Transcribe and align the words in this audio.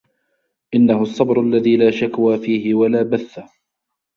إنَّهُ 0.75 1.01
الصَّبْرُ 1.01 1.41
الَّذِي 1.41 1.77
لَا 1.77 1.91
شَكْوَى 1.91 2.37
فِيهِ 2.37 2.73
وَلَا 2.75 3.03
بَثَّ 3.03 3.39